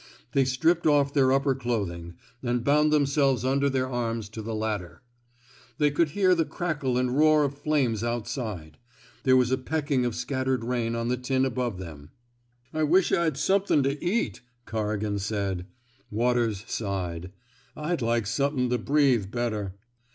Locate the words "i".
12.73-12.81